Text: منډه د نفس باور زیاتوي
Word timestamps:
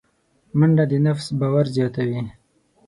منډه 0.57 0.83
د 0.91 0.93
نفس 1.05 1.27
باور 1.39 1.65
زیاتوي 1.75 2.21